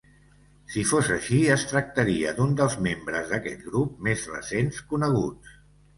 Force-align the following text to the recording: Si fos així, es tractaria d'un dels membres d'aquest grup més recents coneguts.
Si 0.75 0.85
fos 0.91 1.09
així, 1.15 1.41
es 1.57 1.65
tractaria 1.73 2.33
d'un 2.39 2.57
dels 2.61 2.77
membres 2.89 3.29
d'aquest 3.35 3.63
grup 3.69 4.03
més 4.09 4.29
recents 4.37 4.81
coneguts. 4.95 5.55